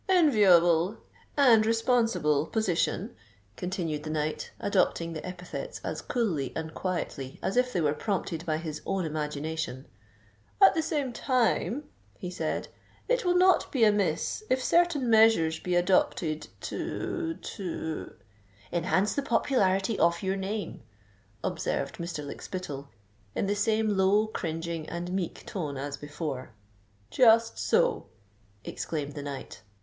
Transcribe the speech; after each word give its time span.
"Enviable 0.09 0.97
and 1.37 1.63
responsible 1.63 2.47
position," 2.47 3.15
continued 3.55 4.01
the 4.01 4.09
knight, 4.09 4.49
adopting 4.59 5.13
the 5.13 5.23
epithets 5.23 5.79
as 5.83 6.01
coolly 6.01 6.51
and 6.55 6.73
quietly 6.73 7.37
as 7.43 7.55
if 7.55 7.71
they 7.71 7.79
were 7.81 7.93
prompted 7.93 8.43
by 8.43 8.57
his 8.57 8.81
own 8.87 9.05
imagination;—"at 9.05 10.73
the 10.73 10.81
same 10.81 11.13
time," 11.13 11.83
he 12.17 12.31
said, 12.31 12.67
"it 13.07 13.23
will 13.23 13.35
not 13.35 13.71
be 13.71 13.83
amiss 13.83 14.43
if 14.49 14.63
certain 14.63 15.07
measures 15.07 15.59
be 15.59 15.75
adopted 15.75 16.47
to—to——" 16.61 18.11
"Enhance 18.73 19.13
the 19.13 19.21
popularity 19.21 19.99
of 19.99 20.23
your 20.23 20.35
name," 20.35 20.81
observed 21.43 21.97
Mr. 21.97 22.25
Lykspittal, 22.25 22.87
in 23.35 23.45
the 23.45 23.53
same 23.55 23.87
low, 23.89 24.25
cringing, 24.25 24.89
and 24.89 25.11
meek 25.13 25.45
tone 25.45 25.77
as 25.77 25.95
before. 25.95 26.53
"Just 27.11 27.59
so," 27.59 28.07
exclaimed 28.63 29.13
the 29.13 29.21
knight. 29.21 29.61